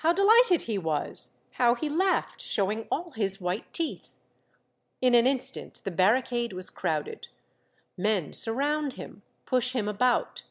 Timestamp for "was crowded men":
6.52-8.34